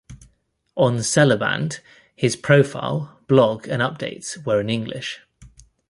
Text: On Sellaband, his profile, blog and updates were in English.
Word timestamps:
On 0.75 0.97
Sellaband, 0.97 1.79
his 2.15 2.35
profile, 2.35 3.19
blog 3.27 3.67
and 3.67 3.83
updates 3.83 4.43
were 4.43 4.59
in 4.59 4.67
English. 4.67 5.19